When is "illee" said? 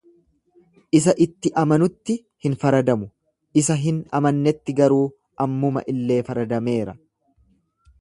5.95-6.23